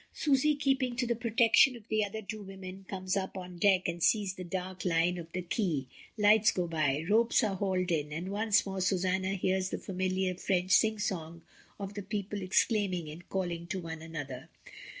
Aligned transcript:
Susy 0.13 0.55
keeping 0.55 0.95
to 0.95 1.05
the 1.05 1.13
THE 1.13 1.19
BLACK 1.19 1.33
SHADOWS. 1.33 1.33
l6l 1.33 1.35
protection 1.35 1.75
of 1.75 1.87
the 1.89 2.03
other 2.03 2.21
two 2.23 2.41
women 2.41 2.85
comes 2.89 3.15
up 3.15 3.37
on 3.37 3.57
deck 3.57 3.87
and 3.87 4.01
sees 4.01 4.33
the 4.33 4.43
dark 4.43 4.83
line 4.83 5.19
of 5.19 5.31
the 5.31 5.43
quai; 5.43 5.85
lights 6.17 6.49
go 6.49 6.65
by, 6.65 7.05
ropes 7.07 7.43
are 7.43 7.53
hauled 7.55 7.91
in, 7.91 8.11
and 8.11 8.31
once 8.31 8.65
more 8.65 8.81
Susanna 8.81 9.35
hears 9.35 9.69
the 9.69 9.77
familiar 9.77 10.33
French 10.33 10.71
sing 10.71 10.97
song 10.97 11.43
of 11.79 11.93
the 11.93 12.01
people 12.01 12.41
exclaiming 12.41 13.09
and 13.11 13.29
calling 13.29 13.67
to 13.67 13.79
one 13.79 14.01
another. 14.01 14.49